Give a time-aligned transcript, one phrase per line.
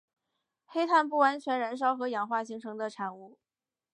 [0.65, 3.37] 黑碳不完全燃烧和氧化形成的产物。